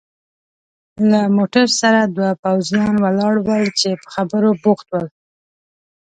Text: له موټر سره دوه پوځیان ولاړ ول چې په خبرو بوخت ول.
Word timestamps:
له 1.09 1.21
موټر 1.37 1.67
سره 1.81 2.01
دوه 2.15 2.31
پوځیان 2.43 2.93
ولاړ 3.05 3.33
ول 3.47 3.65
چې 3.79 3.89
په 4.01 4.07
خبرو 4.15 4.49
بوخت 4.63 4.87
ول. 4.91 5.05